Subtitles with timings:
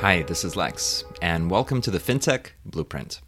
[0.00, 3.20] Hi, this is Lex, and welcome to the FinTech Blueprint.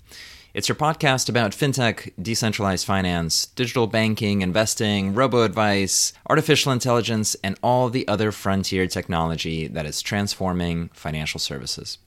[0.55, 7.59] It's your podcast about fintech, decentralized finance, digital banking, investing, robo advice, artificial intelligence, and
[7.61, 11.99] all the other frontier technology that is transforming financial services.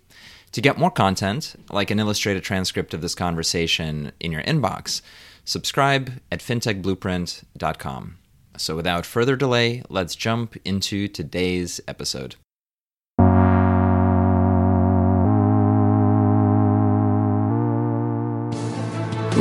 [0.54, 5.02] To get more content, like an illustrated transcript of this conversation in your inbox,
[5.44, 8.18] subscribe at fintechblueprint.com.
[8.56, 12.38] So without further delay, let's jump into today's episode.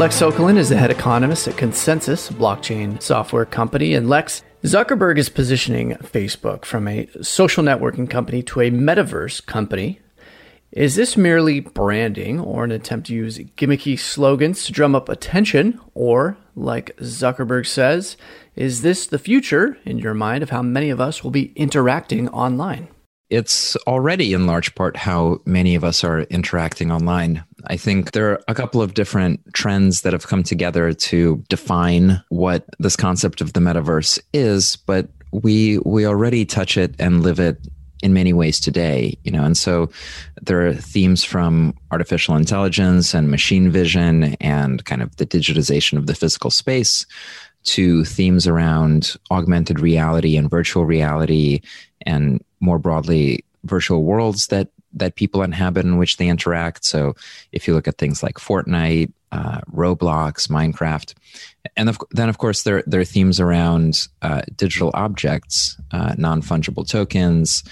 [0.02, 3.94] Lex Sokolin is the head economist at ConsenSys, a blockchain software company.
[3.94, 10.00] And Lex, Zuckerberg is positioning Facebook from a social networking company to a metaverse company.
[10.72, 15.78] Is this merely branding or an attempt to use gimmicky slogans to drum up attention?
[15.94, 18.16] Or, like Zuckerberg says,
[18.56, 22.28] is this the future, in your mind, of how many of us will be interacting
[22.30, 22.88] online?
[23.32, 27.42] It's already in large part how many of us are interacting online.
[27.66, 32.22] I think there are a couple of different trends that have come together to define
[32.28, 37.40] what this concept of the metaverse is, but we we already touch it and live
[37.40, 37.56] it
[38.02, 39.44] in many ways today, you know.
[39.44, 39.88] And so
[40.42, 46.06] there are themes from artificial intelligence and machine vision and kind of the digitization of
[46.06, 47.06] the physical space
[47.64, 51.60] to themes around augmented reality and virtual reality
[52.04, 56.84] and more broadly virtual worlds that that people inhabit in which they interact.
[56.84, 57.14] So
[57.52, 61.14] if you look at things like Fortnite, uh, Roblox, Minecraft,
[61.76, 66.42] and of, then of course there there are themes around uh, digital objects, uh, non
[66.42, 67.64] fungible tokens.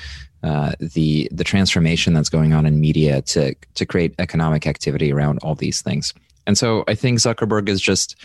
[0.43, 5.39] Uh, the the transformation that's going on in media to to create economic activity around
[5.43, 6.15] all these things,
[6.47, 8.17] and so I think Zuckerberg is just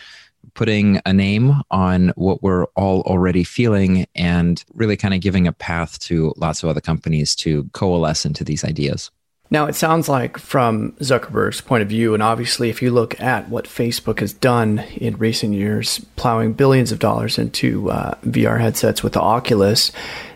[0.53, 5.51] putting a name on what we're all already feeling and really kind of giving a
[5.51, 9.11] path to lots of other companies to coalesce into these ideas.
[9.51, 13.47] Now, it sounds like from Zuckerberg's point of view, and obviously, if you look at
[13.47, 19.03] what Facebook has done in recent years, plowing billions of dollars into uh, VR headsets
[19.03, 19.91] with the Oculus,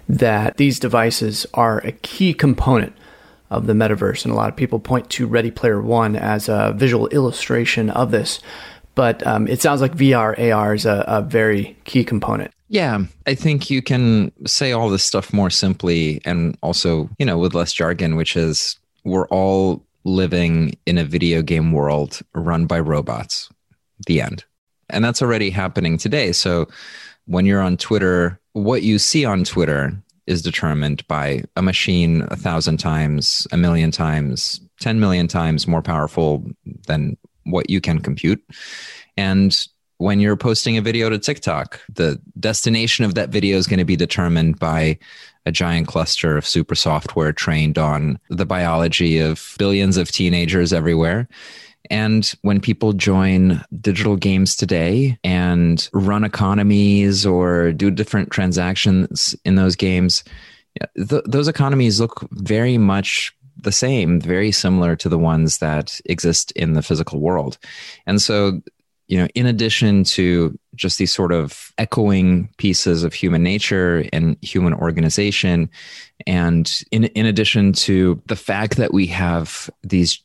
[0.07, 2.93] that these devices are a key component
[3.49, 4.25] of the metaverse.
[4.25, 8.11] And a lot of people point to Ready Player One as a visual illustration of
[8.11, 8.39] this.
[8.99, 12.51] But um, it sounds like VR, AR is a, a very key component.
[12.67, 17.37] Yeah, I think you can say all this stuff more simply and also, you know,
[17.37, 22.81] with less jargon, which is we're all living in a video game world run by
[22.81, 23.49] robots.
[24.05, 24.43] The end.
[24.89, 26.33] And that's already happening today.
[26.33, 26.67] So
[27.25, 29.93] when you're on Twitter, what you see on Twitter
[30.27, 35.81] is determined by a machine a thousand times, a million times, 10 million times more
[35.81, 36.45] powerful
[36.85, 37.15] than
[37.51, 38.43] what you can compute.
[39.17, 39.55] And
[39.97, 43.85] when you're posting a video to TikTok, the destination of that video is going to
[43.85, 44.97] be determined by
[45.45, 51.27] a giant cluster of super software trained on the biology of billions of teenagers everywhere.
[51.89, 59.55] And when people join digital games today and run economies or do different transactions in
[59.55, 60.23] those games,
[60.95, 66.51] th- those economies look very much the same, very similar to the ones that exist
[66.51, 67.57] in the physical world.
[68.05, 68.61] And so,
[69.07, 74.37] you know, in addition to just these sort of echoing pieces of human nature and
[74.41, 75.69] human organization,
[76.27, 80.21] and in in addition to the fact that we have these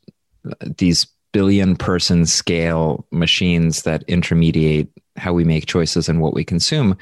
[0.61, 6.97] these billion person scale machines that intermediate how we make choices and what we consume,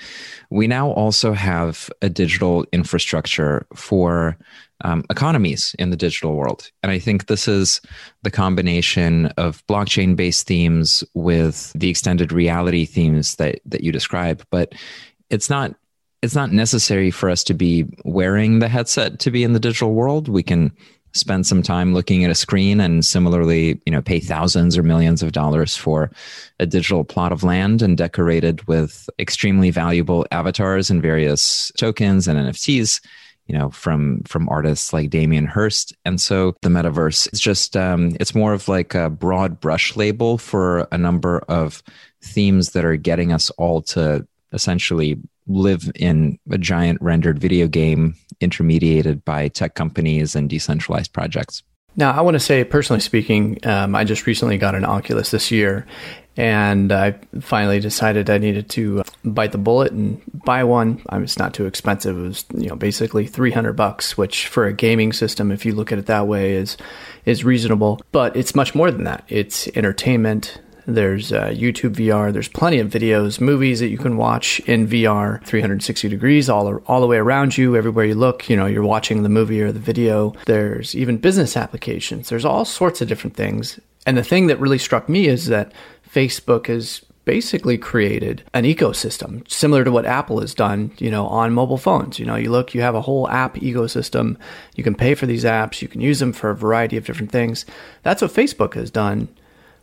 [0.51, 4.37] we now also have a digital infrastructure for
[4.83, 6.71] um, economies in the digital world.
[6.83, 7.81] And I think this is
[8.23, 14.45] the combination of blockchain based themes with the extended reality themes that, that you describe.
[14.51, 14.75] But
[15.31, 15.75] it's not
[16.23, 19.93] it's not necessary for us to be wearing the headset to be in the digital
[19.93, 20.29] world.
[20.29, 20.71] We can
[21.15, 25.23] spend some time looking at a screen and similarly, you know, pay thousands or millions
[25.23, 26.11] of dollars for
[26.59, 32.39] a digital plot of land and decorated with extremely valuable avatars and various tokens and
[32.39, 33.01] NFTs
[33.47, 38.17] you know from from artists like Damien Hirst and so the metaverse is just um,
[38.21, 41.83] it's more of like a broad brush label for a number of
[42.23, 48.15] themes that are getting us all to essentially live in a giant rendered video game
[48.41, 51.63] intermediated by tech companies and decentralized projects.
[51.95, 55.51] Now, I want to say, personally speaking, um, I just recently got an Oculus this
[55.51, 55.87] year,
[56.37, 61.03] and I finally decided I needed to bite the bullet and buy one.
[61.09, 62.17] I mean, it's not too expensive.
[62.17, 65.93] It was, you know, basically 300 bucks, which for a gaming system, if you look
[65.93, 66.77] at it that way, is
[67.25, 68.01] is reasonable.
[68.13, 69.25] But it's much more than that.
[69.29, 70.59] It's entertainment.
[70.87, 72.33] There's uh, YouTube VR.
[72.33, 77.01] There's plenty of videos, movies that you can watch in VR, 360 degrees, all all
[77.01, 78.49] the way around you, everywhere you look.
[78.49, 80.35] You know, you're watching the movie or the video.
[80.47, 82.31] There's even business applications.
[82.31, 83.79] There's all sorts of different things.
[84.05, 85.73] And the thing that really struck me is that
[86.13, 91.53] Facebook has basically created an ecosystem similar to what Apple has done, you know, on
[91.53, 92.19] mobile phones.
[92.19, 94.37] You know, you look, you have a whole app ecosystem.
[94.75, 97.31] You can pay for these apps, you can use them for a variety of different
[97.31, 97.65] things.
[98.03, 99.29] That's what Facebook has done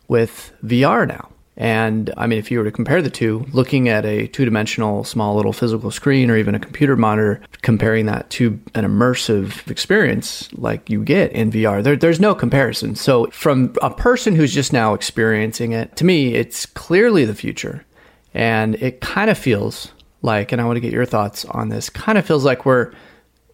[0.08, 1.30] with VR now.
[1.60, 5.04] And I mean, if you were to compare the two, looking at a two dimensional
[5.04, 10.48] small little physical screen or even a computer monitor, comparing that to an immersive experience
[10.54, 12.96] like you get in VR, there, there's no comparison.
[12.96, 17.86] So, from a person who's just now experiencing it, to me, it's clearly the future.
[18.34, 19.92] And it kind of feels
[20.22, 22.94] like, and I want to get your thoughts on this, kind of feels like we're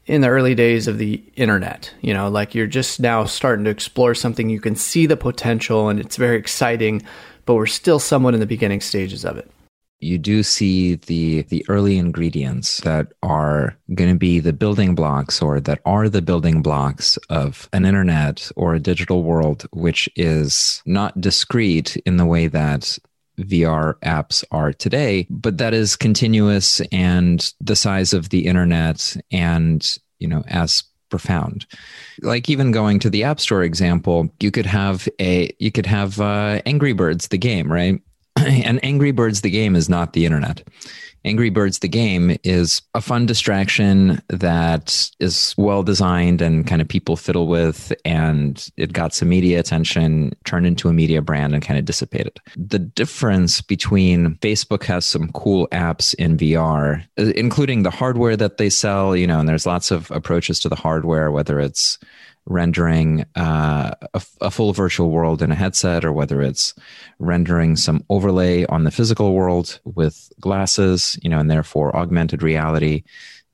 [0.05, 1.91] in the early days of the internet.
[2.01, 5.89] You know, like you're just now starting to explore something, you can see the potential,
[5.89, 7.01] and it's very exciting
[7.45, 9.49] but we're still somewhat in the beginning stages of it.
[9.99, 15.41] You do see the the early ingredients that are going to be the building blocks
[15.41, 20.83] or that are the building blocks of an internet or a digital world which is
[20.85, 22.99] not discrete in the way that
[23.39, 29.97] VR apps are today, but that is continuous and the size of the internet and,
[30.19, 31.65] you know, as profound.
[32.21, 36.19] Like even going to the App Store example, you could have a you could have
[36.19, 38.01] uh, Angry Birds the game, right?
[38.35, 40.67] and Angry Birds the game is not the internet.
[41.25, 46.87] Angry Birds the game is a fun distraction that is well designed and kind of
[46.87, 51.63] people fiddle with, and it got some media attention, turned into a media brand, and
[51.63, 52.39] kind of dissipated.
[52.55, 58.69] The difference between Facebook has some cool apps in VR, including the hardware that they
[58.69, 61.97] sell, you know, and there's lots of approaches to the hardware, whether it's
[62.45, 66.75] rendering uh, a, a, full virtual world in a headset or whether it's
[67.17, 73.03] rendering some overlay on the physical world with glasses, you know, and therefore augmented reality,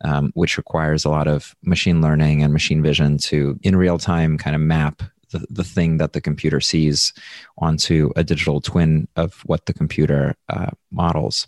[0.04, 4.38] um, which requires a lot of machine learning and machine vision to in real time
[4.38, 5.02] kind of map
[5.32, 7.14] the, the thing that the computer sees
[7.58, 11.48] onto a digital twin of what the computer uh, models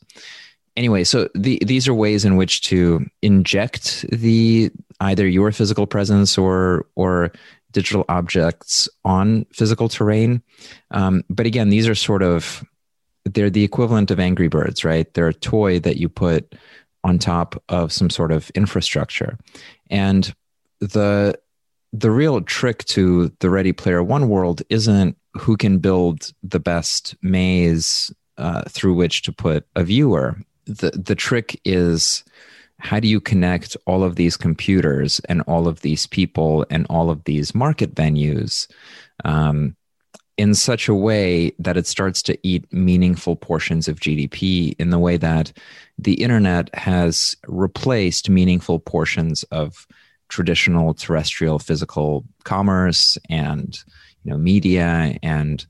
[0.75, 6.37] anyway, so the, these are ways in which to inject the either your physical presence
[6.37, 7.31] or or
[7.71, 10.41] digital objects on physical terrain.
[10.91, 12.63] Um, but again, these are sort of
[13.25, 15.11] they're the equivalent of Angry Birds, right?
[15.13, 16.55] They're a toy that you put
[17.03, 19.37] on top of some sort of infrastructure,
[19.89, 20.33] and
[20.79, 21.37] the
[21.91, 27.15] the real trick to the Ready Player One world isn't who can build the best
[27.21, 32.23] maze uh, through which to put a viewer the the trick is
[32.79, 37.09] how do you connect all of these computers and all of these people and all
[37.09, 38.67] of these market venues
[39.23, 39.75] um,
[40.37, 44.99] in such a way that it starts to eat meaningful portions of GDP in the
[44.99, 45.53] way that
[45.97, 49.87] the internet has replaced meaningful portions of
[50.29, 53.77] traditional terrestrial physical commerce and
[54.23, 55.65] you know media and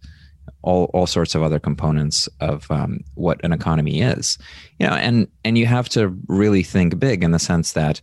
[0.61, 4.37] all, all sorts of other components of um, what an economy is.
[4.79, 8.01] You know and and you have to really think big in the sense that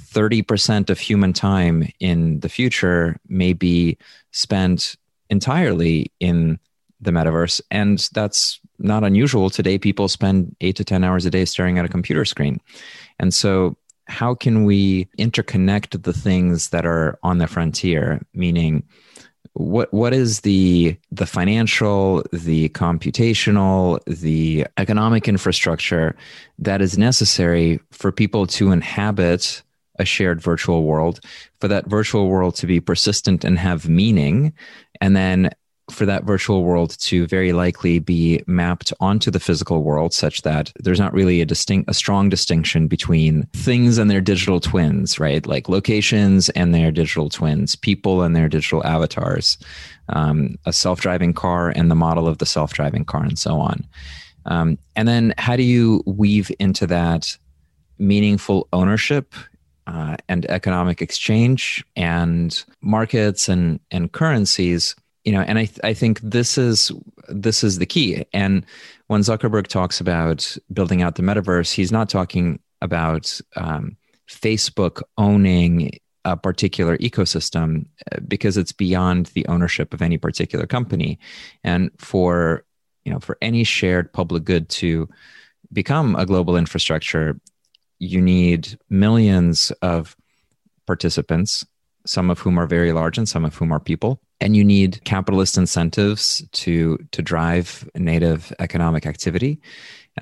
[0.00, 3.98] 30% of human time in the future may be
[4.30, 4.96] spent
[5.28, 6.58] entirely in
[7.00, 9.50] the metaverse and that's not unusual.
[9.50, 12.60] Today people spend 8 to 10 hours a day staring at a computer screen.
[13.18, 13.76] And so
[14.06, 18.22] how can we interconnect the things that are on the frontier?
[18.34, 18.84] Meaning
[19.54, 26.16] what what is the the financial the computational the economic infrastructure
[26.58, 29.62] that is necessary for people to inhabit
[29.98, 31.20] a shared virtual world
[31.60, 34.52] for that virtual world to be persistent and have meaning
[35.00, 35.50] and then
[35.90, 40.72] for that virtual world to very likely be mapped onto the physical world such that
[40.80, 45.46] there's not really a distinct a strong distinction between things and their digital twins right?
[45.46, 49.58] Like locations and their digital twins people and their digital avatars
[50.08, 53.86] um, a self-driving car and the model of the self-driving car and so on.
[54.44, 57.36] Um, and then how do you weave into that
[57.98, 59.34] meaningful ownership
[59.86, 66.20] uh, and economic exchange and markets and and currencies you know and i i think
[66.20, 66.90] this is
[67.28, 68.24] this is the key.
[68.32, 68.64] And
[69.08, 73.96] when zuckerberg talks about building out the metaverse he's not talking about um,
[74.28, 81.18] facebook owning a particular ecosystem uh, because it's beyond the ownership of any particular company.
[81.62, 82.64] And for
[83.04, 85.08] you know for any shared public good to
[85.72, 87.40] become a global infrastructure
[87.98, 90.16] you need millions of
[90.86, 91.64] participants
[92.06, 94.20] some of whom are very large and some of whom are people.
[94.40, 99.60] And you need capitalist incentives to to drive native economic activity.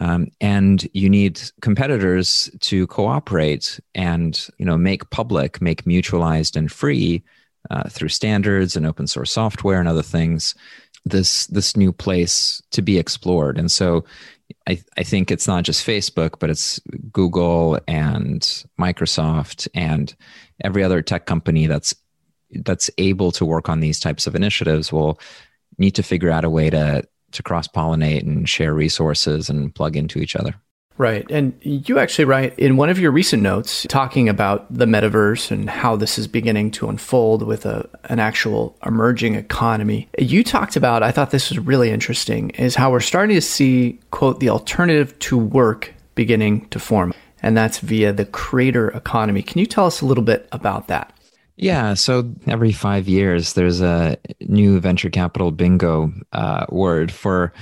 [0.01, 6.71] Um, and you need competitors to cooperate and you know make public, make mutualized and
[6.71, 7.23] free
[7.71, 10.55] uh, through standards and open source software and other things
[11.05, 13.59] this this new place to be explored.
[13.59, 14.05] And so
[14.67, 16.81] I, I think it's not just Facebook, but it's
[17.13, 18.41] Google and
[18.79, 20.15] Microsoft and
[20.63, 21.95] every other tech company that's
[22.63, 25.19] that's able to work on these types of initiatives will
[25.79, 29.97] need to figure out a way to to cross pollinate and share resources and plug
[29.97, 30.55] into each other.
[30.97, 31.29] Right.
[31.29, 35.69] And you actually write in one of your recent notes talking about the metaverse and
[35.69, 40.09] how this is beginning to unfold with a, an actual emerging economy.
[40.19, 43.99] You talked about, I thought this was really interesting, is how we're starting to see,
[44.13, 47.13] quote, the alternative to work beginning to form.
[47.45, 49.43] And that's via the creator economy.
[49.43, 51.13] Can you tell us a little bit about that?
[51.57, 57.53] Yeah, so every five years, there's a new venture capital bingo uh, word for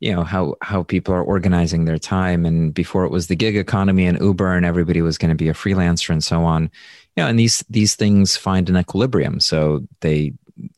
[0.00, 3.56] you know how how people are organizing their time and before it was the gig
[3.56, 6.64] economy and uber and everybody was going to be a freelancer and so on
[7.16, 10.32] you know and these these things find an equilibrium so they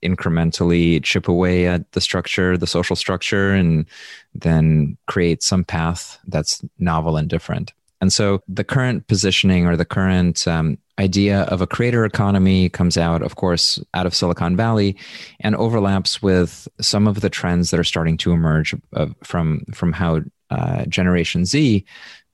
[0.05, 3.87] incrementally chip away at the structure the social structure and
[4.35, 9.85] then create some path that's novel and different and so the current positioning or the
[9.85, 14.97] current um, idea of a creator economy comes out, of course, out of Silicon Valley
[15.41, 18.75] and overlaps with some of the trends that are starting to emerge
[19.23, 21.85] from, from how uh, Generation Z,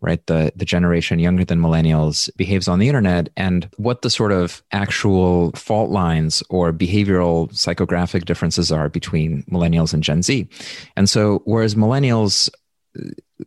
[0.01, 4.33] right, the, the generation younger than millennials, behaves on the internet and what the sort
[4.33, 10.47] of actual fault lines or behavioral psychographic differences are between millennials and Gen Z.
[10.97, 12.51] And so, whereas millennials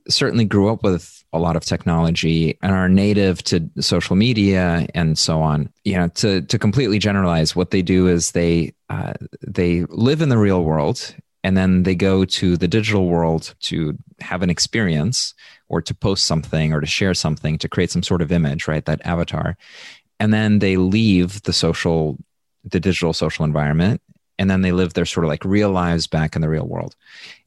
[0.07, 5.17] certainly grew up with a lot of technology and are native to social media and
[5.17, 5.69] so on.
[5.83, 9.13] You know, to to completely generalize, what they do is they uh,
[9.45, 13.97] they live in the real world and then they go to the digital world to
[14.19, 15.33] have an experience
[15.67, 18.85] or to post something or to share something to create some sort of image, right?
[18.85, 19.57] That avatar,
[20.19, 22.17] and then they leave the social
[22.63, 24.01] the digital social environment
[24.37, 26.95] and then they live their sort of like real lives back in the real world.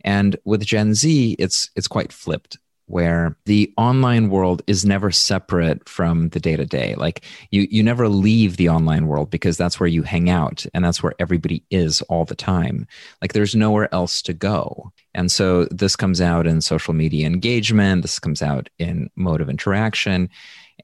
[0.02, 5.86] And with Gen Z, it's it's quite flipped where the online world is never separate
[5.88, 6.94] from the day to day.
[6.96, 10.84] Like you you never leave the online world because that's where you hang out and
[10.84, 12.86] that's where everybody is all the time.
[13.22, 14.92] Like there's nowhere else to go.
[15.14, 19.50] And so this comes out in social media engagement, this comes out in mode of
[19.50, 20.30] interaction.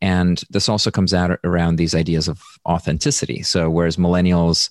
[0.02, 3.42] And this also comes out around these ideas of authenticity.
[3.42, 4.68] So whereas millennials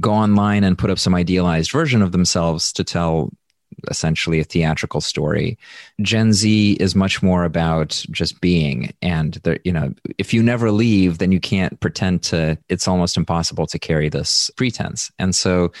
[0.00, 3.30] go online and put up some idealized version of themselves to tell
[3.88, 5.58] essentially a theatrical story.
[6.00, 11.18] Gen Z is much more about just being and you know if you never leave
[11.18, 15.10] then you can't pretend to it's almost impossible to carry this pretense.
[15.18, 15.72] And so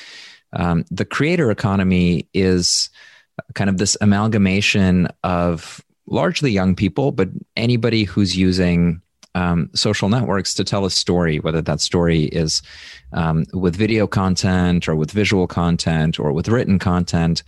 [0.52, 2.90] um, the creator economy is
[3.54, 9.00] kind of this amalgamation of largely young people but anybody who's using
[9.36, 12.62] um, social networks to tell a story, whether that story is
[13.12, 17.42] um, with video content or with visual content or with written content.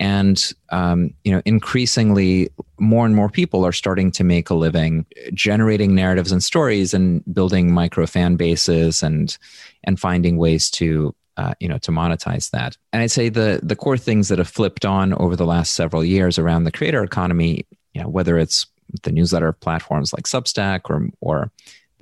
[0.00, 2.48] And, um, you know, increasingly
[2.80, 7.22] more and more people are starting to make a living generating narratives and stories and
[7.32, 9.36] building micro fan bases and,
[9.84, 13.74] and finding ways to uh, you know to monetize that and i'd say the the
[13.74, 17.66] core things that have flipped on over the last several years around the creator economy
[17.92, 18.68] you know whether it's
[19.02, 21.50] the newsletter platforms like Substack or or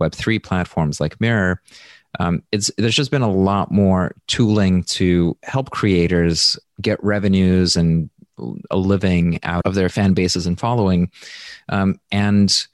[0.00, 1.60] Web3 platforms like Mirror,
[2.18, 8.10] um, it's there's just been a lot more tooling to help creators get revenues and
[8.70, 11.10] a living out of their fan bases and following,
[11.68, 12.66] um, and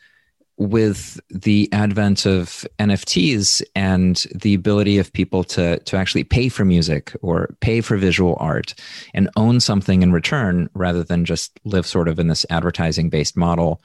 [0.58, 6.64] with the advent of NFTs and the ability of people to to actually pay for
[6.64, 8.74] music or pay for visual art
[9.14, 13.36] and own something in return rather than just live sort of in this advertising based
[13.36, 13.80] model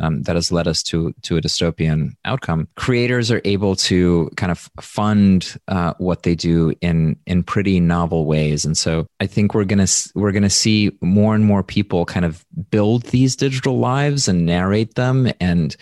[0.00, 2.68] um, that has led us to to a dystopian outcome.
[2.76, 8.26] Creators are able to kind of fund uh, what they do in in pretty novel
[8.26, 12.24] ways, and so I think we're gonna we're gonna see more and more people kind
[12.24, 15.76] of build these digital lives and narrate them and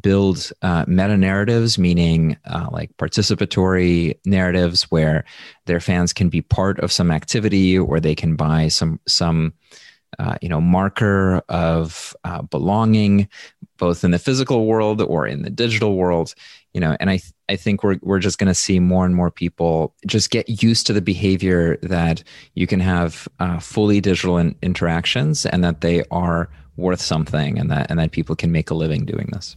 [0.00, 5.24] build uh, meta narratives, meaning uh, like participatory narratives where
[5.66, 9.52] their fans can be part of some activity or they can buy some some
[10.18, 13.28] uh, you know marker of uh, belonging
[13.78, 16.34] both in the physical world or in the digital world
[16.74, 19.14] you know and i th- i think we're we're just going to see more and
[19.14, 22.22] more people just get used to the behavior that
[22.54, 27.70] you can have uh, fully digital in- interactions and that they are worth something and
[27.70, 29.56] that and that people can make a living doing this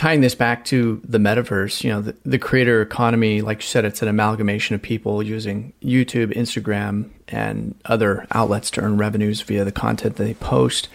[0.00, 3.84] tying this back to the metaverse, you know, the, the, creator economy, like you said,
[3.84, 9.62] it's an amalgamation of people using YouTube, Instagram, and other outlets to earn revenues via
[9.62, 10.88] the content they post.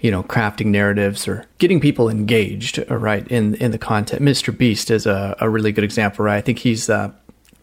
[0.00, 4.22] You know, crafting narratives or getting people engaged, uh, right, in in the content.
[4.22, 4.56] Mr.
[4.56, 6.36] Beast is a, a really good example, right?
[6.36, 7.12] I think he's uh,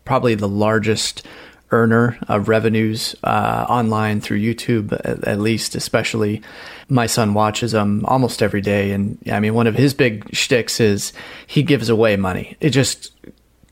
[0.05, 1.25] probably the largest
[1.71, 6.41] earner of revenues uh, online through YouTube, at, at, least, especially.
[6.87, 8.91] My son watches them almost every day.
[8.91, 11.11] And I mean, one of his big shticks is
[11.45, 12.55] he gives away money.
[12.61, 13.11] It just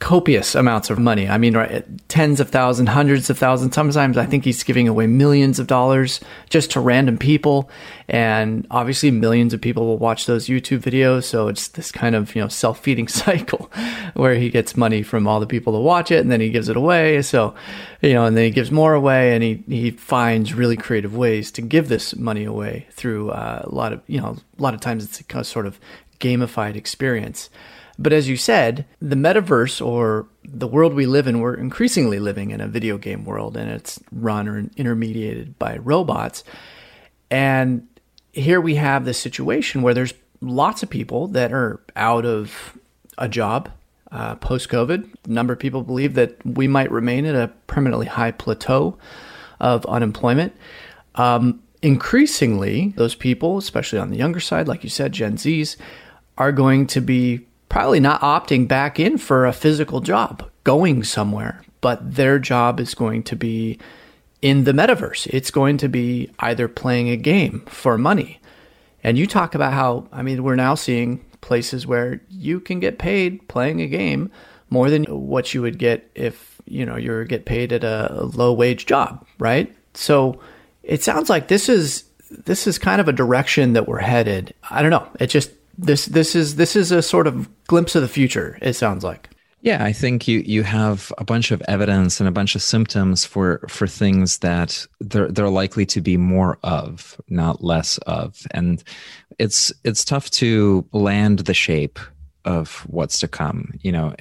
[0.06, 1.28] copious amounts of money.
[1.28, 3.74] I mean, right, tens of thousands, hundreds of thousands.
[3.74, 7.72] Sometimes I think he's giving away millions of dollars just to random people.
[8.08, 11.24] And obviously, millions of people will watch those YouTube videos.
[11.24, 13.72] So it's this kind of, you know, self feeding cycle
[14.14, 16.70] where he gets money from all the people to watch it and then he gives
[16.70, 17.24] it away.
[17.24, 17.56] So,
[18.02, 21.50] you know, and then he gives more away and he, he finds really creative ways
[21.54, 24.82] to give this money away through uh, a lot of, you know, a lot of
[24.82, 25.80] times it's a sort of
[26.20, 27.50] gamified experience.
[27.98, 32.52] But as you said, the metaverse or the world we live in, we're increasingly living
[32.52, 36.44] in a video game world and it's run or intermediated by robots.
[37.32, 37.88] And
[38.34, 42.78] here we have this situation where there's lots of people that are out of
[43.18, 43.70] a job
[44.12, 45.10] uh, post COVID.
[45.26, 48.98] A number of people believe that we might remain at a permanently high plateau
[49.60, 50.54] of unemployment.
[51.16, 55.78] Um, increasingly, those people, especially on the younger side, like you said, Gen Zs,
[56.38, 61.62] are going to be probably not opting back in for a physical job, going somewhere,
[61.82, 63.78] but their job is going to be
[64.42, 65.28] in the metaverse.
[65.28, 68.40] It's going to be either playing a game for money.
[69.04, 72.98] And you talk about how, I mean, we're now seeing places where you can get
[72.98, 74.32] paid playing a game
[74.70, 78.54] more than what you would get if, you know, you get paid at a low
[78.54, 79.76] wage job, right?
[79.96, 80.40] So
[80.82, 84.54] it sounds like this is this is kind of a direction that we're headed.
[84.72, 85.10] I don't know.
[85.20, 88.58] It just this this is this is a sort of glimpse of the future.
[88.62, 89.30] It sounds like.
[89.62, 93.26] Yeah, I think you you have a bunch of evidence and a bunch of symptoms
[93.26, 98.84] for for things that they're they're likely to be more of, not less of, and
[99.40, 102.00] it's it's tough to land the shape
[102.46, 103.72] of what's to come.
[103.82, 104.14] You know,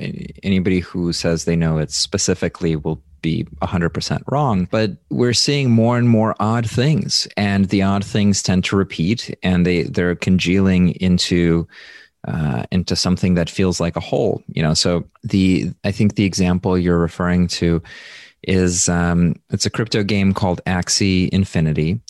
[0.42, 5.96] anybody who says they know it specifically will be 100% wrong, but we're seeing more
[5.96, 10.90] and more odd things, and the odd things tend to repeat, and they they're congealing
[11.00, 11.66] into
[12.28, 14.42] uh, into something that feels like a whole.
[14.46, 17.82] You know, so the I think the example you're referring to
[18.42, 22.00] is um, it's a crypto game called Axie Infinity,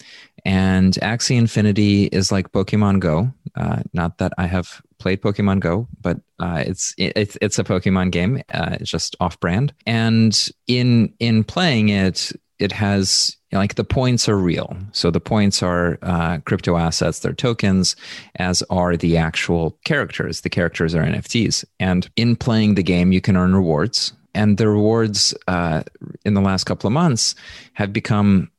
[0.44, 3.32] and Axie Infinity is like Pokemon Go.
[3.54, 8.10] Uh, not that I have played Pokemon Go, but uh, it's it, it's a Pokemon
[8.10, 8.42] game.
[8.52, 13.74] Uh, it's just off brand, and in in playing it, it has you know, like
[13.74, 14.76] the points are real.
[14.92, 17.96] So the points are uh, crypto assets, they're tokens,
[18.36, 20.40] as are the actual characters.
[20.40, 24.12] The characters are NFTs, and in playing the game, you can earn rewards.
[24.36, 25.84] And the rewards uh,
[26.24, 27.36] in the last couple of months
[27.74, 28.50] have become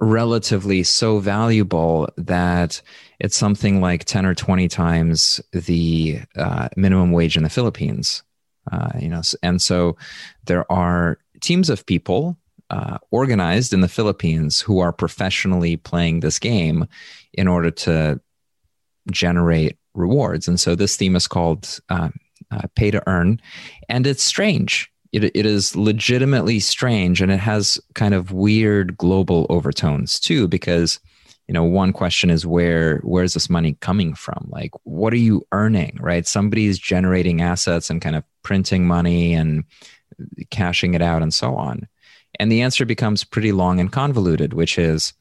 [0.00, 2.82] relatively so valuable that
[3.22, 8.24] it's something like 10 or 20 times the uh, minimum wage in the Philippines.
[8.70, 9.96] Uh, you know, and so
[10.46, 12.36] there are teams of people
[12.70, 16.86] uh, organized in the Philippines who are professionally playing this game
[17.32, 18.20] in order to
[19.10, 20.48] generate rewards.
[20.48, 22.08] And so this theme is called uh,
[22.50, 23.40] uh, pay to earn,
[23.88, 29.46] and it's strange it, it is legitimately strange and it has kind of weird global
[29.50, 30.98] overtones too because
[31.52, 34.48] you know one question is where where's this money coming from?
[34.48, 36.26] Like what are you earning right?
[36.26, 39.64] Somebody's generating assets and kind of printing money and
[40.48, 41.86] cashing it out and so on.
[42.40, 45.12] And the answer becomes pretty long and convoluted which is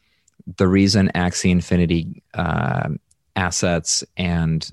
[0.55, 2.91] the reason axie infinity uh,
[3.35, 4.71] assets and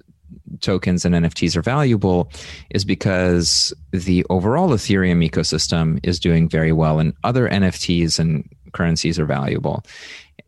[0.60, 2.30] tokens and NFTs are valuable
[2.70, 9.18] is because the overall Ethereum ecosystem is doing very well, and other NFTs and currencies
[9.18, 9.84] are valuable.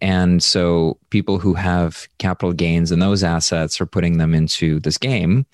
[0.00, 4.96] And so people who have capital gains in those assets are putting them into this
[4.96, 5.46] game.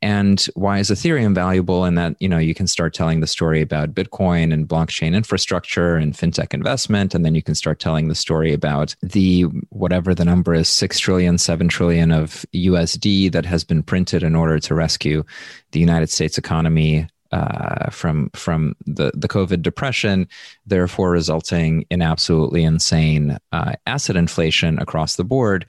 [0.00, 1.84] And why is Ethereum valuable?
[1.84, 5.96] And that, you know, you can start telling the story about Bitcoin and blockchain infrastructure
[5.96, 7.14] and fintech investment.
[7.14, 10.98] And then you can start telling the story about the whatever the number is, six
[11.00, 15.24] trillion, seven trillion of USD that has been printed in order to rescue
[15.72, 20.28] the United States economy uh, from from the the COVID depression,
[20.66, 25.66] therefore resulting in absolutely insane uh, asset inflation across the board,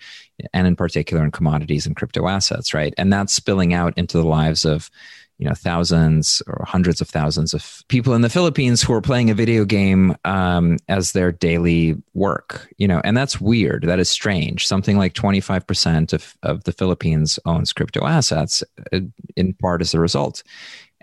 [0.54, 2.94] and in particular in commodities and crypto assets, right?
[2.98, 4.90] And that's spilling out into the lives of
[5.40, 9.30] you know thousands or hundreds of thousands of people in the Philippines who are playing
[9.30, 12.68] a video game um, as their daily work.
[12.78, 13.84] You know, and that's weird.
[13.84, 14.68] That is strange.
[14.68, 19.00] Something like twenty five percent of of the Philippines owns crypto assets, uh,
[19.36, 20.44] in part as a result.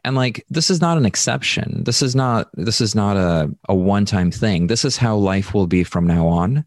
[0.07, 1.83] And like this is not an exception.
[1.83, 4.69] This is not this is not a, a one time thing.
[4.69, 6.65] This is how life will be from now on.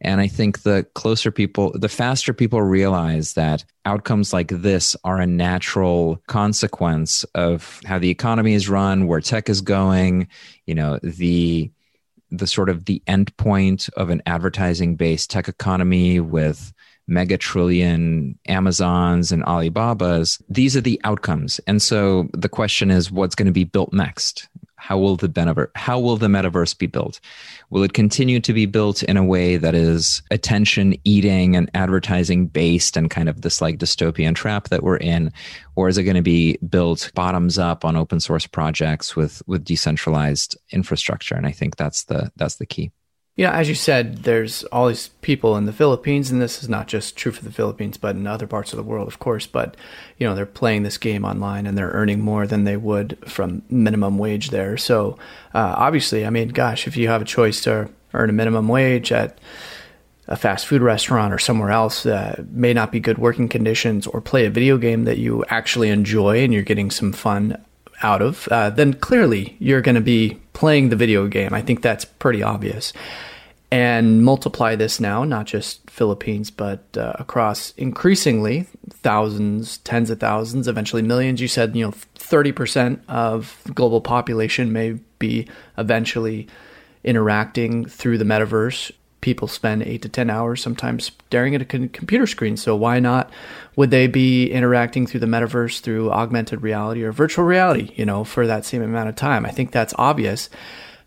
[0.00, 5.20] And I think the closer people, the faster people realize that outcomes like this are
[5.20, 10.26] a natural consequence of how the economy is run, where tech is going,
[10.66, 11.70] you know, the
[12.32, 16.72] the sort of the endpoint of an advertising based tech economy with
[17.10, 21.60] mega trillion Amazons and Alibabas, these are the outcomes.
[21.66, 24.48] And so the question is what's going to be built next?
[24.76, 27.20] How will the metaverse, how will the metaverse be built?
[27.68, 32.46] Will it continue to be built in a way that is attention eating and advertising
[32.46, 35.32] based and kind of this like dystopian trap that we're in?
[35.76, 39.64] Or is it going to be built bottoms up on open source projects with with
[39.64, 41.34] decentralized infrastructure?
[41.34, 42.90] And I think that's the that's the key.
[43.40, 46.88] Yeah, as you said, there's all these people in the Philippines, and this is not
[46.88, 49.46] just true for the Philippines, but in other parts of the world, of course.
[49.46, 49.78] But
[50.18, 53.62] you know, they're playing this game online, and they're earning more than they would from
[53.70, 54.76] minimum wage there.
[54.76, 55.16] So
[55.54, 59.10] uh, obviously, I mean, gosh, if you have a choice to earn a minimum wage
[59.10, 59.38] at
[60.28, 64.20] a fast food restaurant or somewhere else that may not be good working conditions, or
[64.20, 67.56] play a video game that you actually enjoy and you're getting some fun
[68.02, 71.54] out of, uh, then clearly you're going to be playing the video game.
[71.54, 72.92] I think that's pretty obvious
[73.72, 80.66] and multiply this now, not just Philippines, but uh, across increasingly thousands, tens of thousands,
[80.66, 81.40] eventually millions.
[81.40, 85.46] You said, you know, 30% of global population may be
[85.78, 86.48] eventually
[87.04, 88.90] interacting through the metaverse.
[89.20, 92.56] People spend eight to 10 hours sometimes staring at a computer screen.
[92.56, 93.30] So, why not
[93.76, 98.24] would they be interacting through the metaverse through augmented reality or virtual reality, you know,
[98.24, 99.44] for that same amount of time?
[99.44, 100.48] I think that's obvious.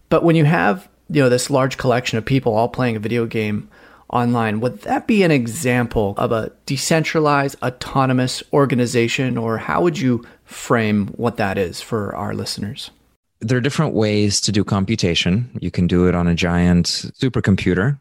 [0.09, 3.25] But when you have you know this large collection of people all playing a video
[3.25, 3.69] game
[4.09, 9.37] online would that be an example of a decentralized autonomous organization?
[9.37, 12.91] Or how would you frame what that is for our listeners?
[13.39, 15.49] There are different ways to do computation.
[15.59, 17.99] You can do it on a giant supercomputer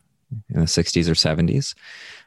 [0.50, 1.74] in the 60s or 70s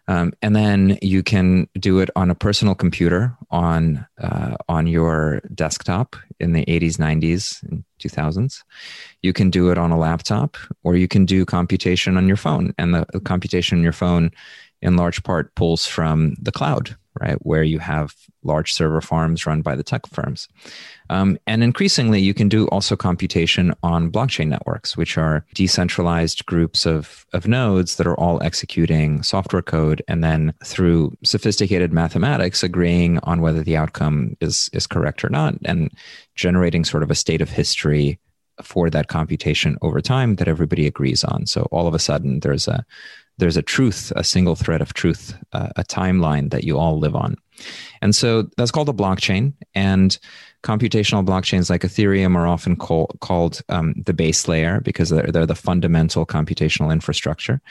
[0.07, 5.41] um, and then you can do it on a personal computer on uh, on your
[5.53, 8.63] desktop in the 80s, 90s, and 2000s.
[9.21, 12.73] You can do it on a laptop, or you can do computation on your phone.
[12.77, 14.31] And the, computation on your phone,
[14.81, 17.37] in large part, pulls from the cloud right?
[17.45, 18.13] Where you have
[18.43, 20.47] large server farms run by the tech firms.
[21.09, 26.85] Um, and increasingly, you can do also computation on blockchain networks, which are decentralized groups
[26.85, 33.19] of, of nodes that are all executing software code and then through sophisticated mathematics agreeing
[33.19, 35.91] on whether the outcome is, is correct or not and
[36.35, 38.19] generating sort of a state of history
[38.63, 41.45] for that computation over time that everybody agrees on.
[41.45, 42.85] So all of a sudden, there's a
[43.37, 47.15] there's a truth, a single thread of truth, uh, a timeline that you all live
[47.15, 47.35] on.
[48.01, 49.53] And so that's called a blockchain.
[49.73, 50.17] And
[50.65, 55.45] computational blockchains like Ethereum are often call, called um, the base layer because they're, they're
[55.45, 57.61] the fundamental computational infrastructure.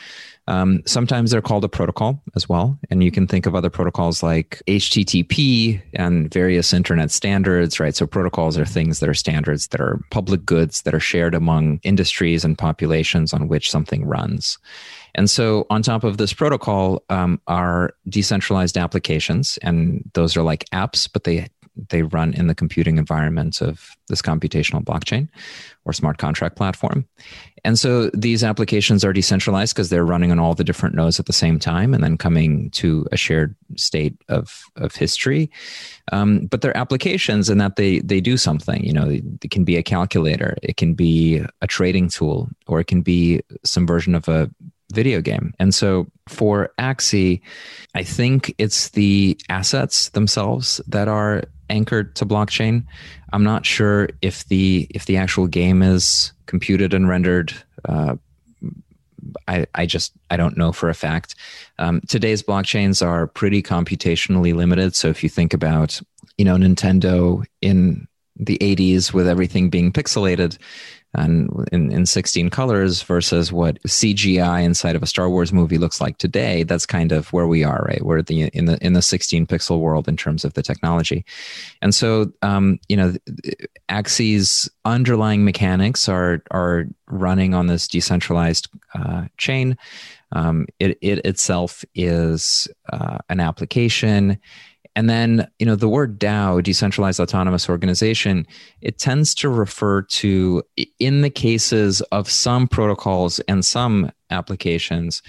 [0.47, 2.79] Um, sometimes they're called a protocol as well.
[2.91, 7.97] And you can think of other protocols like HTTP and various internet standards, right?
[7.97, 11.81] So protocols are things that are standards that are public goods that are shared among
[11.83, 14.57] industries and populations on which something runs.
[15.15, 20.65] And so, on top of this protocol, um, are decentralized applications, and those are like
[20.71, 21.49] apps, but they
[21.91, 25.29] they run in the computing environment of this computational blockchain
[25.85, 27.07] or smart contract platform.
[27.65, 31.27] And so these applications are decentralized because they're running on all the different nodes at
[31.27, 35.51] the same time and then coming to a shared state of, of history.
[36.13, 38.85] Um, but they're applications in that they, they do something.
[38.85, 42.87] You know, it can be a calculator, it can be a trading tool, or it
[42.87, 44.51] can be some version of a
[44.93, 45.55] video game.
[45.59, 47.41] And so for Axie,
[47.95, 52.85] I think it's the assets themselves that are anchored to blockchain.
[53.33, 57.53] I'm not sure if the if the actual game is computed and rendered.
[57.85, 58.17] Uh,
[59.49, 61.35] I, I just I don't know for a fact.
[61.79, 64.95] Um, today's blockchains are pretty computationally limited.
[64.95, 66.01] So if you think about
[66.37, 70.59] you know Nintendo in the 80s with everything being pixelated,
[71.15, 76.01] and in, in 16 colors versus what CGI inside of a Star Wars movie looks
[76.01, 78.03] like today, that's kind of where we are, right?
[78.03, 81.25] We're the in the in the 16 pixel world in terms of the technology,
[81.81, 83.15] and so um, you know,
[83.89, 89.77] Axie's underlying mechanics are are running on this decentralized uh, chain.
[90.33, 94.39] Um, it it itself is uh, an application
[94.97, 98.47] and then, you know, the word DAO, decentralized autonomous organization,
[98.81, 100.63] it tends to refer to,
[100.99, 105.23] in the cases of some protocols and some applications,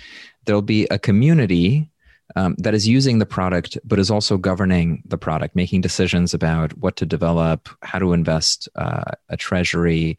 [0.46, 1.90] there'll be a community
[2.36, 6.78] um, that is using the product, but is also governing the product, making decisions about
[6.78, 10.18] what to develop, how to invest uh, a treasury,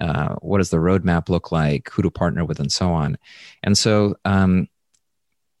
[0.00, 3.16] uh, what does the roadmap look like, who to partner with, and so on.
[3.62, 4.68] And so um,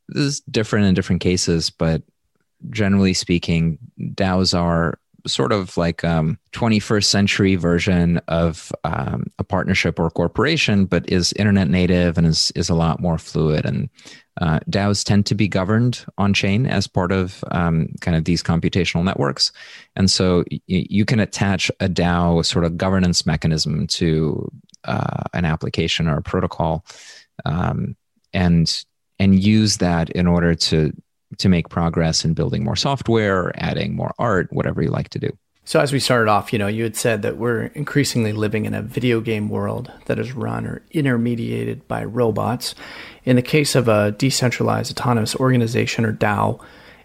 [0.08, 2.02] this is different in different cases, but
[2.70, 9.98] generally speaking, DAOs are sort of like um, 21st century version of um, a partnership
[9.98, 13.64] or a corporation, but is internet native and is is a lot more fluid.
[13.64, 13.88] And
[14.40, 18.42] uh, DAOs tend to be governed on chain as part of um, kind of these
[18.42, 19.52] computational networks,
[19.96, 24.50] and so y- you can attach a DAO sort of governance mechanism to
[24.84, 26.84] uh, an application or a protocol,
[27.44, 27.96] um,
[28.32, 28.84] and
[29.18, 30.92] and use that in order to
[31.38, 35.30] to make progress in building more software, adding more art, whatever you like to do.
[35.66, 38.74] So, as we started off, you know, you had said that we're increasingly living in
[38.74, 42.74] a video game world that is run or intermediated by robots.
[43.24, 46.60] In the case of a decentralized autonomous organization or DAO,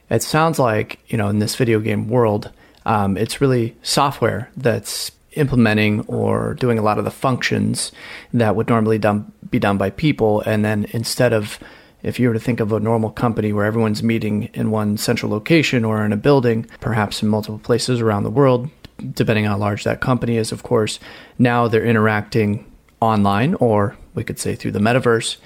[0.10, 2.52] it sounds like, you know, in this video game world,
[2.86, 7.94] um, it's really software that's implementing or doing a lot of the functions
[8.34, 10.42] that would normally done, be done by people.
[10.42, 11.60] And then instead of
[12.04, 15.32] if you were to think of a normal company where everyone's meeting in one central
[15.32, 18.70] location or in a building, perhaps in multiple places around the world,
[19.14, 21.00] depending on how large that company is, of course,
[21.38, 22.66] now they're interacting
[23.02, 25.38] online or we could say through the metaverse.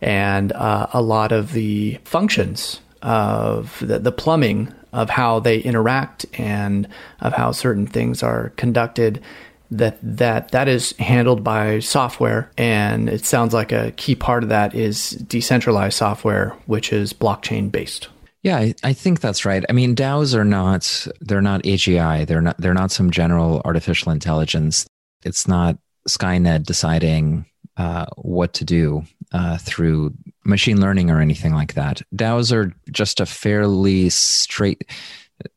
[0.00, 6.26] And uh, a lot of the functions of the, the plumbing of how they interact
[6.34, 6.88] and
[7.20, 9.22] of how certain things are conducted
[9.70, 14.48] that that that is handled by software and it sounds like a key part of
[14.48, 18.08] that is decentralized software which is blockchain based.
[18.42, 19.64] Yeah I, I think that's right.
[19.68, 24.12] I mean daos are not they're not agi they're not they're not some general artificial
[24.12, 24.86] intelligence.
[25.22, 25.78] It's not
[26.08, 29.02] skynet deciding uh, what to do
[29.32, 32.02] uh, through machine learning or anything like that.
[32.14, 34.84] Daos are just a fairly straight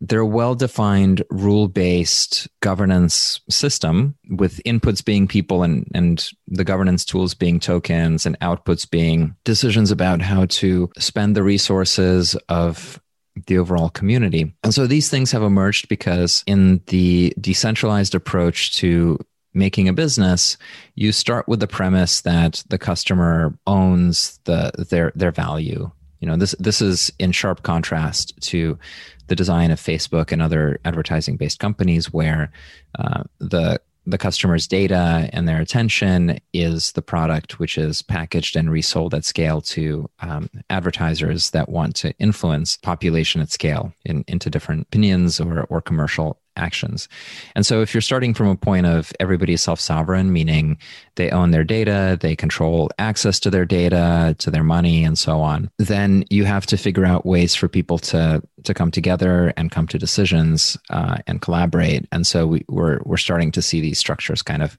[0.02, 7.34] they're a well-defined rule-based governance system with inputs being people and, and the governance tools
[7.34, 13.02] being tokens and outputs being decisions about how to spend the resources of
[13.48, 14.54] the overall community.
[14.64, 19.18] And so these things have emerged because in the decentralized approach to
[19.54, 20.58] making a business,
[20.96, 25.92] you start with the premise that the customer owns the their their value.
[26.24, 28.80] You know, this this is in sharp contrast to
[29.28, 32.50] the design of Facebook and other advertising based companies where
[32.98, 38.72] uh, the the customer's data and their attention is the product which is packaged and
[38.72, 44.50] resold at scale to um, advertisers that want to influence population at scale in, into
[44.50, 47.08] different opinions or, or commercial actions.
[47.56, 50.78] And so if you're starting from a point of everybody is self-sovereign, meaning
[51.16, 55.42] they own their data, they control access to their data, to their money and so
[55.42, 59.72] on, then you have to figure out ways for people to to come together and
[59.72, 62.08] come to decisions uh, and collaborate.
[62.12, 64.78] And so we, we're we're starting to see these structures kind of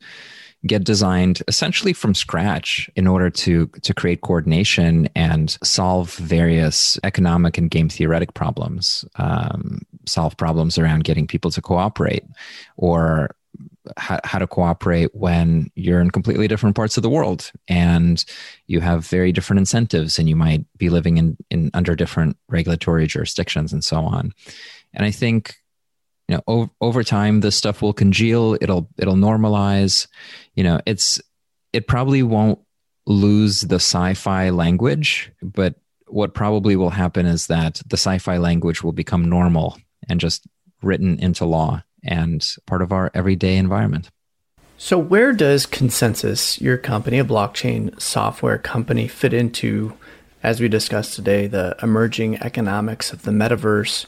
[0.67, 7.59] get designed essentially from scratch in order to to create coordination and solve various economic
[7.59, 12.25] and game theoretic problems um, solve problems around getting people to cooperate
[12.77, 13.35] or
[13.97, 18.25] how, how to cooperate when you're in completely different parts of the world and
[18.67, 23.07] you have very different incentives and you might be living in, in under different regulatory
[23.07, 24.33] jurisdictions and so on.
[24.95, 25.57] And i think
[26.29, 30.07] you know over, over time this stuff will congeal it'll it'll normalize.
[30.55, 31.21] You know it's
[31.73, 32.61] it probably won't
[33.07, 35.75] lose the sci-fi language but
[36.07, 39.77] what probably will happen is that the sci-fi language will become normal
[40.09, 40.47] and just
[40.83, 44.11] written into law and part of our everyday environment.
[44.77, 49.95] So where does ConsenSys your company a blockchain software company fit into
[50.43, 54.05] as we discussed today the emerging economics of the metaverse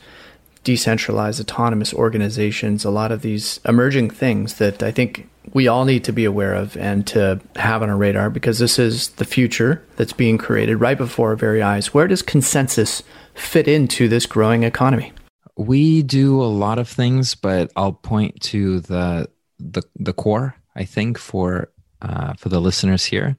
[0.66, 6.02] decentralized autonomous organizations, a lot of these emerging things that I think we all need
[6.02, 9.80] to be aware of and to have on our radar because this is the future
[9.94, 11.94] that's being created right before our very eyes.
[11.94, 15.12] Where does ConsenSys fit into this growing economy?
[15.56, 19.28] We do a lot of things, but I'll point to the
[19.60, 20.56] the, the core.
[20.74, 21.70] I think for
[22.02, 23.36] uh, for the listeners here.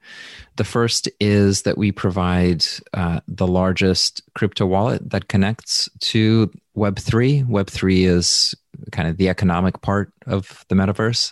[0.55, 7.45] The first is that we provide uh, the largest crypto wallet that connects to Web3.
[7.47, 8.55] Web3 is
[8.91, 11.31] kind of the economic part of the metaverse.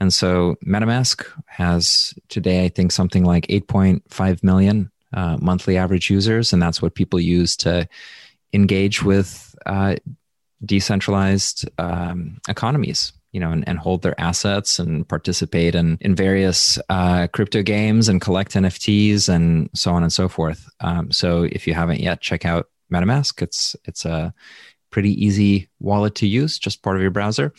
[0.00, 6.52] And so MetaMask has today, I think, something like 8.5 million uh, monthly average users.
[6.52, 7.88] And that's what people use to
[8.52, 9.96] engage with uh,
[10.64, 16.78] decentralized um, economies you know, and, and, hold their assets and participate in, in various
[16.88, 20.68] uh, crypto games and collect NFTs and so on and so forth.
[20.80, 23.40] Um, so if you haven't yet, check out MetaMask.
[23.42, 24.34] It's it's a
[24.90, 27.52] pretty easy wallet to use, just part of your browser.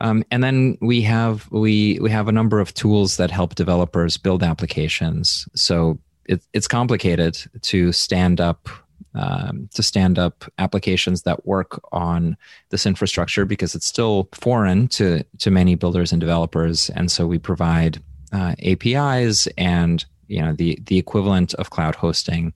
[0.00, 4.16] Um, and then we have we we have a number of tools that help developers
[4.16, 5.48] build applications.
[5.54, 8.68] So it, it's complicated to stand up
[9.14, 12.36] um, to stand up applications that work on
[12.70, 16.90] this infrastructure because it's still foreign to to many builders and developers.
[16.90, 22.54] And so we provide uh, APIs and you know the the equivalent of cloud hosting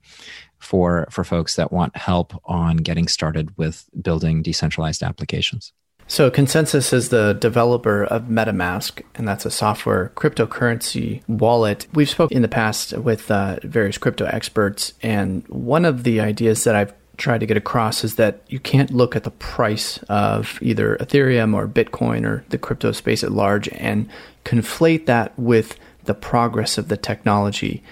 [0.58, 5.72] for for folks that want help on getting started with building decentralized applications.
[6.08, 11.88] So, ConsenSys is the developer of MetaMask, and that's a software cryptocurrency wallet.
[11.94, 16.62] We've spoken in the past with uh, various crypto experts, and one of the ideas
[16.64, 20.58] that I've tried to get across is that you can't look at the price of
[20.62, 24.08] either Ethereum or Bitcoin or the crypto space at large and
[24.44, 27.82] conflate that with the progress of the technology.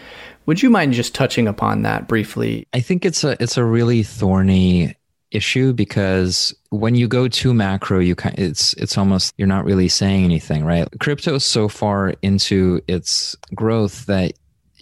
[0.46, 2.66] Would you mind just touching upon that briefly?
[2.72, 4.94] I think it's a it's a really thorny
[5.34, 9.88] issue because when you go too macro, you kind it's it's almost you're not really
[9.88, 10.88] saying anything, right?
[11.00, 14.32] Crypto is so far into its growth that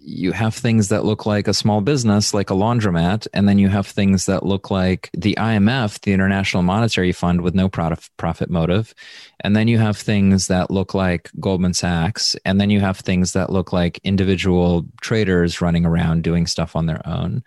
[0.05, 3.69] you have things that look like a small business, like a laundromat, and then you
[3.69, 8.95] have things that look like the IMF, the International Monetary Fund, with no profit motive.
[9.41, 12.37] And then you have things that look like Goldman Sachs.
[12.45, 16.87] And then you have things that look like individual traders running around doing stuff on
[16.87, 17.45] their own.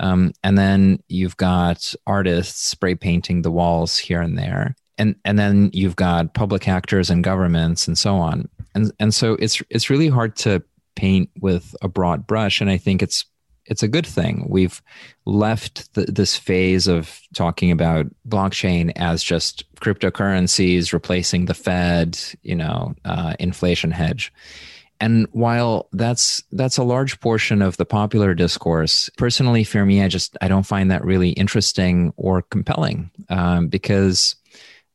[0.00, 4.74] Um, and then you've got artists spray painting the walls here and there.
[4.98, 8.48] And, and then you've got public actors and governments and so on.
[8.74, 10.62] And, and so it's, it's really hard to
[10.96, 12.60] paint with a broad brush.
[12.60, 13.24] And I think it's,
[13.66, 14.46] it's a good thing.
[14.48, 14.82] We've
[15.26, 22.56] left the, this phase of talking about blockchain as just cryptocurrencies replacing the Fed, you
[22.56, 24.32] know, uh, inflation hedge
[25.00, 30.08] and while that's that's a large portion of the popular discourse personally for me i
[30.08, 34.36] just i don't find that really interesting or compelling um, because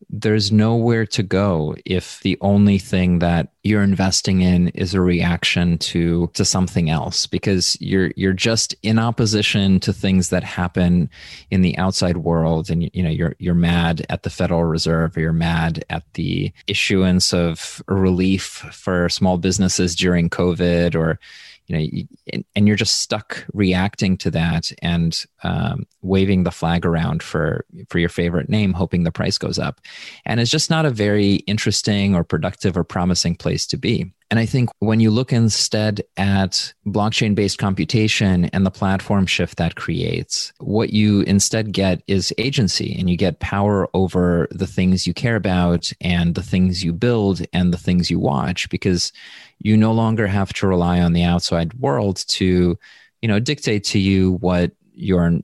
[0.10, 5.78] there's nowhere to go if the only thing that you're investing in is a reaction
[5.80, 11.10] to to something else because you're you're just in opposition to things that happen
[11.50, 12.70] in the outside world.
[12.70, 16.52] And you know you're you're mad at the Federal Reserve or you're mad at the
[16.68, 21.20] issuance of relief for small businesses during covid or
[21.68, 27.24] you know, and you're just stuck reacting to that and um, waving the flag around
[27.24, 29.82] for for your favorite name, hoping the price goes up,
[30.26, 34.12] and it's just not a very interesting or productive or promising place to be.
[34.32, 39.58] And I think when you look instead at blockchain based computation and the platform shift
[39.58, 45.06] that creates, what you instead get is agency and you get power over the things
[45.06, 49.12] you care about and the things you build and the things you watch because
[49.60, 52.78] you no longer have to rely on the outside world to,
[53.22, 55.40] you know, dictate to you what your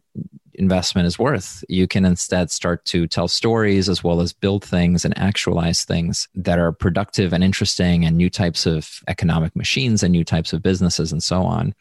[0.62, 1.63] investment is worth.
[1.67, 6.30] You can instead start to tell stories as well as build things and actualize things
[6.36, 10.62] that are productive and interesting and new types of economic machines and new types of
[10.62, 11.74] businesses and so on.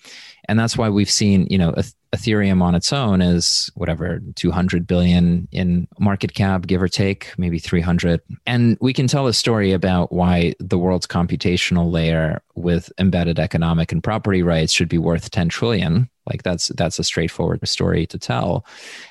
[0.50, 1.72] And that's why we've seen, you know,
[2.12, 7.60] Ethereum on its own is whatever 200 billion in market cap, give or take, maybe
[7.60, 8.20] 300.
[8.48, 13.92] And we can tell a story about why the world's computational layer with embedded economic
[13.92, 16.10] and property rights should be worth 10 trillion.
[16.26, 18.66] Like that's that's a straightforward story to tell.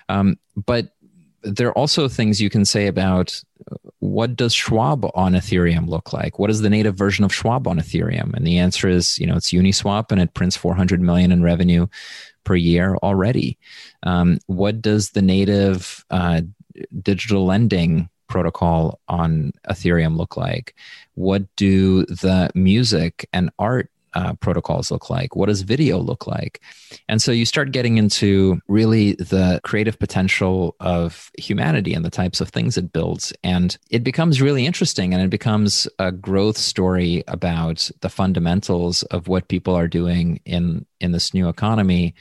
[0.10, 0.90] Um, but
[1.44, 3.42] there are also things you can say about
[4.00, 6.40] what does Schwab on Ethereum look like?
[6.40, 8.34] What is the native version of Schwab on Ethereum?
[8.34, 11.88] And the answer is, you know, it's Uniswap and it prints 400 million in revenue
[12.44, 13.58] per year already.
[14.04, 16.42] Um, what does the native uh,
[17.02, 20.76] digital lending protocol on Ethereum look like?
[21.16, 25.36] What do the music and art uh, protocols look like?
[25.36, 26.62] What does video look like?
[27.08, 32.42] And so you start getting into really the creative potential of humanity and the types
[32.42, 33.34] of things it builds.
[33.44, 39.28] And it becomes really interesting and it becomes a growth story about the fundamentals of
[39.28, 42.16] what people are doing in, in this new economy.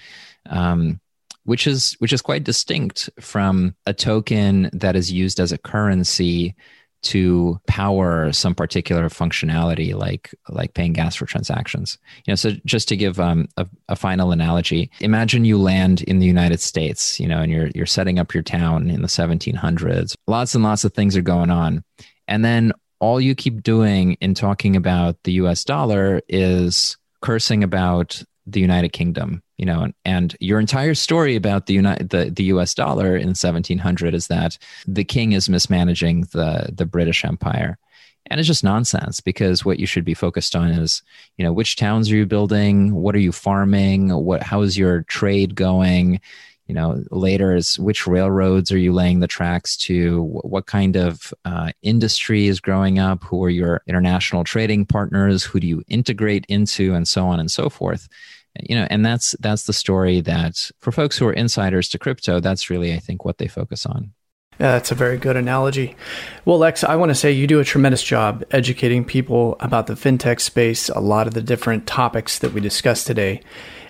[0.47, 1.01] Um,
[1.45, 6.55] which is which is quite distinct from a token that is used as a currency
[7.03, 11.99] to power some particular functionality like like paying gas for transactions.
[12.27, 16.21] You know so just to give um, a, a, final analogy imagine you land in
[16.21, 20.15] the united states you know and you're you're setting up your town in the 1700s
[20.29, 21.83] lots and lots of things are going on.
[22.27, 28.23] And then all you keep doing in talking about the us dollar is cursing about
[28.47, 32.45] the united kingdom you know, and, and your entire story about the United the, the
[32.45, 34.57] US dollar in 1700 is that
[34.87, 37.77] the king is mismanaging the the British Empire.
[38.31, 41.03] And it's just nonsense because what you should be focused on is,
[41.39, 42.95] you know, which towns are you building?
[42.95, 44.11] What are you farming?
[44.11, 46.21] What how is your trade going?
[46.69, 51.33] you know later is which railroads are you laying the tracks to what kind of
[51.45, 56.45] uh, industry is growing up who are your international trading partners who do you integrate
[56.49, 58.07] into and so on and so forth
[58.61, 62.41] you know and that's that's the story that for folks who are insiders to crypto
[62.41, 64.13] that's really i think what they focus on
[64.61, 65.95] yeah, that's a very good analogy.
[66.45, 69.95] Well, Lex, I want to say you do a tremendous job educating people about the
[69.95, 73.41] fintech space, a lot of the different topics that we discussed today.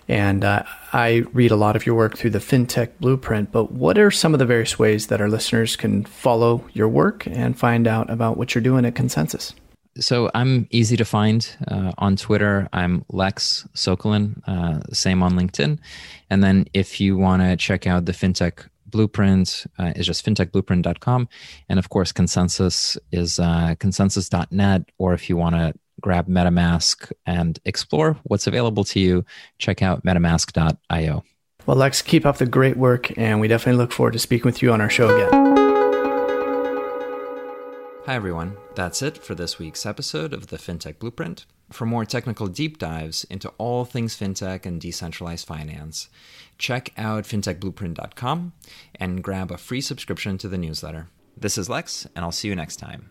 [0.09, 3.99] And uh, I read a lot of your work through the FinTech Blueprint, but what
[3.99, 7.87] are some of the various ways that our listeners can follow your work and find
[7.87, 9.53] out about what you're doing at ConsenSys?
[10.01, 12.69] So I'm easy to find uh, on Twitter.
[12.73, 15.79] I'm Lex Sokolin, uh, same on LinkedIn.
[16.31, 21.29] And then if you want to check out the FinTech Blueprint, uh, is just fintechblueprint.com.
[21.69, 24.91] And of course, ConsenSys is uh, consensys.net.
[24.99, 29.25] Or if you want to grab MetaMask and explore what's available to you,
[29.59, 31.25] check out metamask.io.
[31.67, 34.63] Well, Lex, keep up the great work, and we definitely look forward to speaking with
[34.63, 35.31] you on our show again.
[38.07, 38.57] Hi, everyone.
[38.79, 41.47] That's it for this week's episode of the FinTech Blueprint.
[41.73, 46.09] For more technical deep dives into all things fintech and decentralized finance,
[46.59, 48.53] check out fintechblueprint.com
[48.95, 51.09] and grab a free subscription to the newsletter.
[51.37, 53.11] This is Lex, and I'll see you next time.